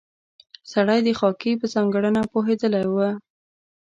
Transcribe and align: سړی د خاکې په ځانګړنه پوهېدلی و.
سړی 0.71 0.99
د 1.03 1.07
خاکې 1.19 1.51
په 1.61 1.65
ځانګړنه 1.73 2.21
پوهېدلی 2.31 2.85
و. 2.89 2.95